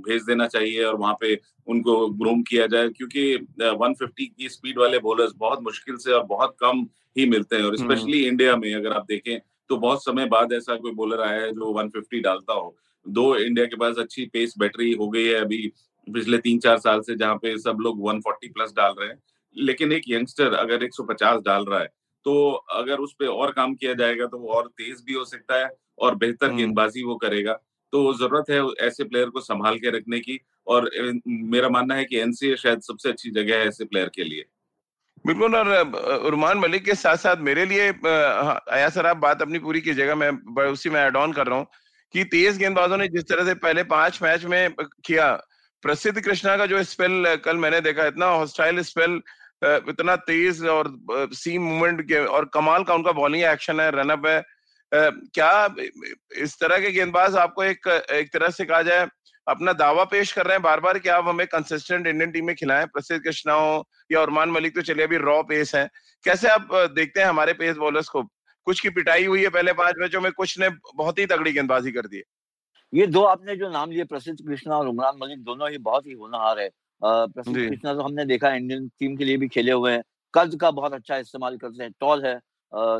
[0.02, 1.34] भेज देना चाहिए और वहाँ पे
[1.68, 6.56] उनको ग्रूम किया जाए क्योंकि 150 की स्पीड वाले बॉलर्स बहुत मुश्किल से और बहुत
[6.60, 9.38] कम ही मिलते हैं और स्पेशली हम्म। इंडिया में अगर आप देखें
[9.70, 12.74] तो बहुत समय बाद ऐसा कोई बॉलर आया है जो 150 डालता हो
[13.06, 15.72] दो इंडिया के पास अच्छी पेस बैटरी हो गई है अभी
[16.06, 19.18] पिछले तीन चार साल से जहाँ पे सब लोग 140 प्लस डाल रहे हैं
[19.56, 21.88] लेकिन एक यंगस्टर अगर 150 डाल रहा है
[22.26, 25.58] तो अगर उस पर और काम किया जाएगा तो वो और तेज भी हो सकता
[25.58, 27.52] है और बेहतर हम्म। गेंदबाजी वो करेगा
[27.92, 30.90] तो ज़रूरत है ऐसे प्लेयर को संभाल के रखने की और
[31.26, 34.44] मेरा मानना है कि एनसीए शायद सबसे अच्छी जगह है ऐसे प्लेयर के लिए
[35.24, 35.68] बिल्कुल और
[36.26, 40.14] उरमान मलिक के साथ साथ मेरे लिए हाँ, आया सर आप बात अपनी पूरी कीजिएगा
[40.14, 40.30] मैं
[40.68, 41.66] उसी में एड ऑन कर रहा हूँ
[42.14, 45.30] कि तेज गेंदबाजों ने जिस तरह से पहले पाँच मैच में किया
[45.82, 49.20] प्रसिद्ध कृष्णा का जो स्पेल कल मैंने देखा, इतना हॉस्टाइल स्पेल
[49.90, 50.88] इतना तेज और
[51.34, 54.42] सी मूवमेंट के, और कमाल का उनका बॉलिंग एक्शन है रनअप है।
[54.92, 55.74] क्या,
[56.36, 59.06] इस तरह के गेंदबाज आपको एक एक तरह से कहा जाए,
[59.46, 62.54] अपना दावा पेश कर रहे हैं बार बार कि आप हमें कंसिस्टेंट इंडियन टीम में
[62.56, 65.88] खिलाएँ, प्रसिद्ध कृष्णा हो या उरमान मलिक तो चलिए अभी रॉ पेस है।
[66.24, 68.22] कैसे आप देखते हैं हमारे पेस बॉलर्स को?
[68.66, 71.92] कुछ की पिटाई हुई है पहले पाँच मैचों में, कुछ ने बहुत ही तगड़ी गेंदबाजी
[71.92, 72.22] कर दी
[72.96, 76.12] ये दो आपने जो नाम लिए प्रसिद्ध कृष्णा और उमरान मलिक दोनों ही बहुत ही
[76.12, 76.68] होनहार है।
[77.02, 80.02] प्रसिद्ध कृष्णा तो हमने देखा इंडियन टीम के लिए भी खेले हुए हैं।
[80.34, 82.38] कद का बहुत अच्छा इस्तेमाल करते हैं टॉल है।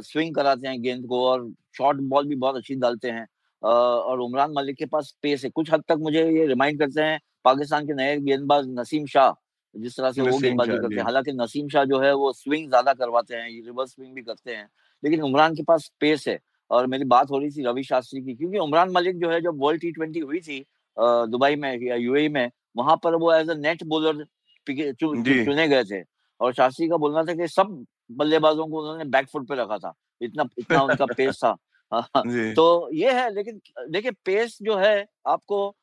[0.03, 3.27] स्विंग कराते हैं गेंद को और शॉर्ट बॉल भी बहुत अच्छी डालते हैं।
[3.63, 7.19] और उमरान मलिक के पास पेस है। कुछ हद तक मुझे ये रिमाइंड करते हैं
[7.45, 9.33] पाकिस्तान के नए गेंदबाज नसीम शाह
[9.75, 12.93] जिस तरह से वो गेंदबाजी करते हैं। हालाँकि नसीम शाह जो है वो स्विंग ज़्यादा
[12.95, 14.69] करवाते हैं रिवर्स स्विंग भी करते हैं।
[15.03, 16.39] लेकिन उमरान के पास पेस है।
[16.71, 19.59] और मेरी बात हो रही थी रवि शास्त्री की क्योंकि उमरान मलिक जो है जब
[19.63, 20.65] वर्ल्ड टी ट्वेंटी हुई थी
[20.99, 24.25] दुबई में या यूएई में वहाँ पर वो एज अ नेट बॉलर
[24.67, 26.03] चुने गए थे।
[26.41, 30.45] और शास्त्री का बोलना था कि सब बल्लेबाजों को उन्होंने बैकफुट पे रखा था। इतना
[30.59, 31.57] इतना उनका पेस था।
[31.93, 32.23] हाँ,
[32.55, 35.77] तो ये है लेकिन देखिए पेस जो है आपको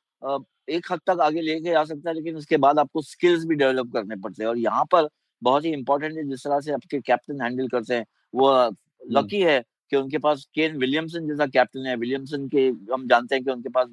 [0.69, 3.91] एक हद तक आगे लेके आ सकता है लेकिन उसके बाद आपको स्किल्स भी डेवलप
[3.93, 5.07] करने पड़ते हैं। और यहाँ पर
[5.41, 8.51] बहुत ही इंपॉर्टेंट है जिस तरह से आपके कैप्टन हैंडल करते हैं वो
[9.11, 13.35] लकी हम्म। है कि उनके पास केन विलियमसन जैसा कैप्टन है। विलियमसन के हम जानते
[13.35, 13.87] हैं कि उनके पास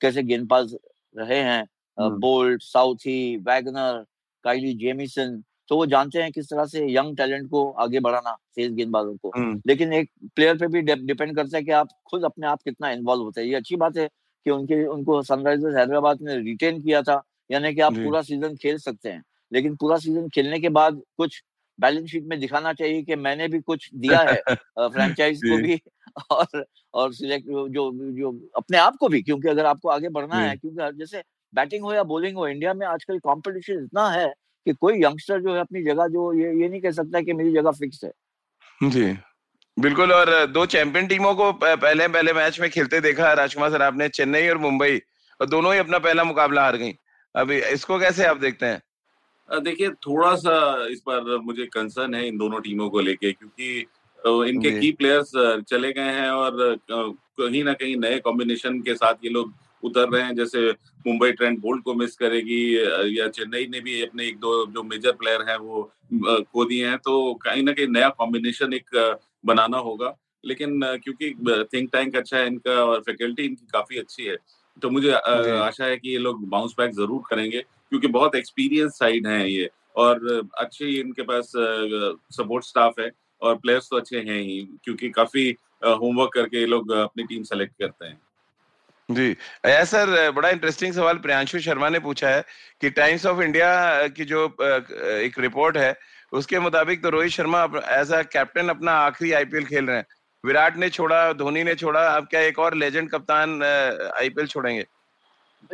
[0.00, 0.76] कैसे गेंदबाज
[1.18, 1.66] रहे हैं
[2.00, 4.04] Boult Southee Wagner
[4.44, 5.42] Kyle Jamieson.
[5.68, 9.32] तो वो जानते हैं किस तरह से यंग टैलेंट को आगे बढ़ाना तेज गेंदबाजों को।
[9.36, 12.90] हम्म। लेकिन एक प्लेयर पे भी डिपेंड करता है कि आप खुद अपने आप कितना
[12.90, 14.08] इन्वॉल्व होते हैं। ये अच्छी बात है
[14.44, 18.78] कि उनके उनको सनराइजर्स हैदराबाद ने रिटेन किया था यानी कि आप पूरा सीज़न खेल
[18.78, 21.42] सकते हैं। लेकिन पूरा सीज़न खेलने के बाद कुछ
[21.80, 24.42] बैलेंस शीट में दिखाना चाहिए कि मैंने भी कुछ दिया है
[24.78, 25.80] फ्रेंचाइज को भी
[26.30, 30.56] और और सिलेक्ट जो जो अपने आप को भी क्योंकि अगर आपको आगे बढ़ना है
[30.56, 31.22] क्योंकि जैसे
[31.54, 34.34] बैटिंग हो या बॉलिंग हो इंडिया में आजकल कंपटीशन इतना है
[34.66, 37.52] कि कोई यंगस्टर जो है अपनी जगह जो ये ये नहीं कह सकता कि मेरी
[37.52, 38.10] जगह फिक्स है।
[38.90, 39.18] जी।
[39.78, 44.08] बिल्कुल और दो चैंपियन टीमों को पहले पहले मैच में खेलते देखा राजकुमार सर आपने
[44.08, 45.00] चेन्नई और मुंबई
[45.40, 46.92] और दोनों ही अपना पहला मुकाबला हार गई।
[47.36, 48.82] अभी इसको कैसे आप देखते हैं?
[49.48, 53.78] देखिए थोड़ा सा इस पर मुझे कंसर्न है इन दोनों टीमों को लेके क्योंकि
[54.48, 55.32] इनके की प्लेयर्स
[55.68, 59.52] चले गए हैं और कहीं ना कहीं नए कॉम्बिनेशन के साथ ये लोग
[59.82, 60.70] उतर रहे हैं। जैसे
[61.06, 62.62] मुंबई ट्रेंड बोल्ट को मिस करेगी
[63.18, 65.82] या चेन्नई ने भी अपने एक दो जो मेजर प्लेयर हैं वो
[66.42, 71.30] खो दिए हैं। तो कहीं ना कहीं नया कॉम्बिनेशन एक बनाना होगा। लेकिन क्योंकि
[71.72, 74.36] थिंक टैंक अच्छा है इनका और फैकल्टी इनकी काफ़ी अच्छी है।
[74.82, 77.62] तो मुझे आशा है कि ये लोग बाउंस बैक ज़रूर करेंगे।
[77.94, 81.52] क्योंकि बहुत एक्सपीरियंस साइड है ये। और अच्छे इनके पास
[82.36, 83.10] सपोर्ट स्टाफ है
[83.42, 85.48] और प्लेयर्स तो अच्छे हैं ही, क्योंकि काफ़ी
[85.84, 88.20] होमवर्क करके ये लोग अपनी टीम सेलेक्ट करते हैं।
[89.08, 89.36] जी।
[89.86, 92.42] सर, बड़ा इंटरेस्टिंग सवाल प्रियांशु शर्मा ने पूछा है
[92.80, 95.94] कि टाइम्स ऑफ़ इंडिया की जो एक रिपोर्ट है,
[96.32, 100.06] उसके मुताबिक तो Rohit Sharma as a captain अपना आखिरी आईपीएल खेल रहे हैं।
[100.44, 104.84] विराट ने छोड़ा, धोनी ने छोड़ा, अब क्या एक और लेजेंड कप्तान आईपीएल छोड़ेंगे?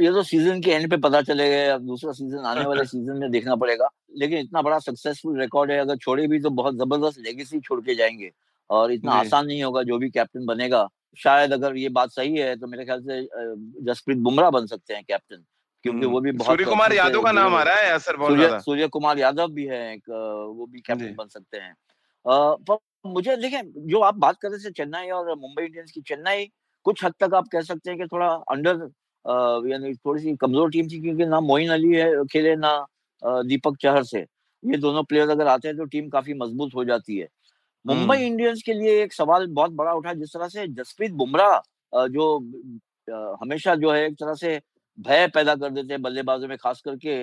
[0.01, 3.31] ये तो सीज़न के एंड पे पता चलेगा अब दूसरा सीज़न आने वाले सीज़न में
[3.31, 7.61] देखना पड़ेगा। लेकिन इतना बड़ा सक्सेसफुल रिकॉर्ड है अगर छोड़े भी तो बहुत ज़बरदस्त लेगेसी
[7.61, 8.31] छोड़ के जाएँगे।
[8.71, 10.87] और इतना आसान नहीं होगा जो भी कैप्टन बनेगा।
[11.19, 13.23] शायद अगर ये बात सही है तो मेरे ख्याल से
[13.85, 15.45] जसप्रीत बुमराह बन सकते हैं कैप्टन
[15.85, 18.89] क्योंकि वो भी बहुत सूर्य कुमार यादव का नाम आ रहा है असर सूर्य सूर्य
[18.89, 21.75] कुमार यादव भी है एक वो भी कैप्टन बन सकते हैं।
[22.25, 26.45] पर मुझे देखें जो आप बात कर रहे थे चेन्नई और मुंबई इंडियंस की चेन्नई
[26.87, 28.77] कुछ हद तक आप कह सकते हैं कि थोड़ा अंडर
[29.25, 32.73] यानी थोड़ी सी कमज़ोर टीम थी क्योंकि ना मोइन अली है खेले ना
[33.23, 34.21] दीपक चहर से।
[34.63, 37.29] ये दोनों प्लेयर अगर आते हैं तो टीम काफ़ी मज़बूत हो जाती है।
[37.85, 42.07] मुंबई हम्म। इंडियंस के लिए एक सवाल बहुत बड़ा उठा जिस तरह से जसप्रीत बुमराह
[42.09, 42.37] जो
[43.43, 44.61] हमेशा जो है एक तरह से
[44.99, 47.23] भय पैदा कर देते हैं बल्लेबाजों में खास करके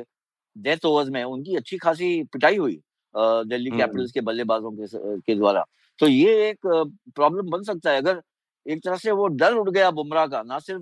[0.56, 2.80] डेथ ओवर्स में। उनकी अच्छी खासी पिटाई हुई
[3.16, 4.88] दिल्ली हम्म। कैपिटल्स के बल्लेबाजों के
[5.22, 5.64] के द्वारा।
[6.00, 8.22] तो ये एक प्रॉब्लम बन सकता है। अगर
[8.66, 10.82] एक तरह से वो डर उठ गया बुमराह का ना सिर्फ़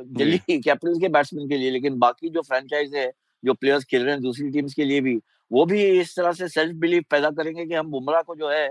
[0.00, 3.10] दिल्ली कैपिटल्स के बैट्समैन के लिए लेकिन बाकी जो फ्रेंचाइज है
[3.44, 5.18] जो प्लेयर्स खेल रहे हैं दूसरी टीम्स के लिए भी
[5.52, 8.66] वो भी इस तरह से सेल्फ बिलीफ पैदा करेंगे कि हम बुमराह को जो है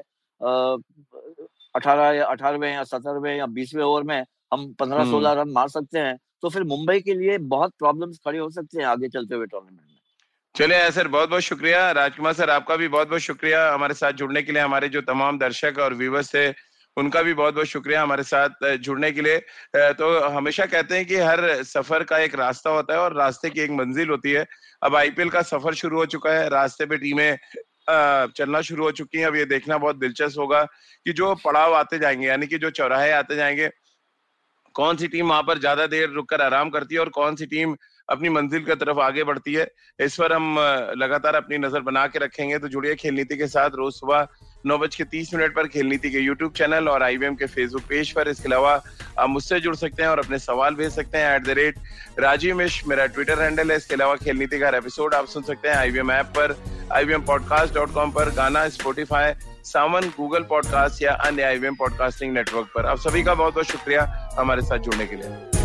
[1.75, 5.67] अठारह या अठारहवें या सत्रहवें या बीसवें ओवर में हम पंद्रह हम्म। सोलह रन मार
[5.67, 9.35] सकते हैं। तो फिर मुंबई के लिए बहुत प्रॉब्लम्स खड़े हो सकते हैं आगे चलते
[9.35, 9.97] हुए टूर्नामेंट में।
[10.55, 14.41] चलिए सर बहुत बहुत शुक्रिया। राजकुमार सर आपका भी बहुत बहुत शुक्रिया हमारे साथ जुड़ने
[14.41, 16.51] के लिए हमारे जो तमाम दर्शक और व्यूवर्स थे
[16.97, 19.37] उनका भी बहुत बहुत शुक्रिया हमारे साथ जुड़ने के लिए।
[19.93, 23.61] तो हमेशा कहते हैं कि हर सफ़र का एक रास्ता होता है और रास्ते की
[23.61, 24.45] एक मंजिल होती है।
[24.81, 27.37] अब आईपीएल का सफ़र शुरू हो चुका है, रास्ते पे टीमें
[27.89, 30.63] चलना शुरू हो चुकी हैं। अब ये देखना बहुत दिलचस्प होगा
[31.05, 33.69] कि जो पड़ाव आते जाएँगे, यानी कि जो चौराहे आते जाएँगे
[34.75, 37.75] कौन सी टीम वहाँ पर ज़्यादा देर रुककर आराम करती है और कौन सी टीम
[38.09, 39.67] अपनी मंजिल की तरफ़ आगे बढ़ती है,
[39.99, 40.55] इस पर हम
[40.97, 44.27] लगातार अपनी नज़र बना के रखेंगे। तो जुड़िए खेल नीति के साथ रोज सुबह
[44.65, 47.81] नौ बज के तीस मिनट पर खेल नीति के यूट्यूब चैनल और आई के फेसबुक
[47.81, 48.73] पेज पर। इसके अलावा
[49.19, 51.75] आप मुझसे जुड़ सकते हैं और अपने सवाल भेज सकते हैं एट द रेट
[52.19, 55.69] राजीव मिश मेरा ट्विटर हैंडल है। इसके अलावा खेल नीति का एपिसोड आप सुन सकते
[55.69, 56.55] हैं आईवीएम ऐप पर
[56.91, 62.71] आई पॉडकास्ट डॉट कॉम पर, गाना स्पोटिफाई सावन गूगल पॉडकास्ट या अन्य IVM पॉडकास्टिंग नेटवर्क
[62.75, 65.60] पर। आप सभी का बहुत बहुत शुक्रिया हमारे साथ जुड़ने के लिए।